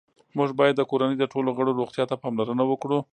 موږ 0.37 0.49
باید 0.59 0.75
د 0.77 0.81
کورنۍ 0.91 1.15
د 1.19 1.23
ټولو 1.33 1.49
غړو 1.57 1.77
روغتیا 1.79 2.03
ته 2.09 2.15
پاملرنه 2.23 2.63
وکړو 2.67 2.99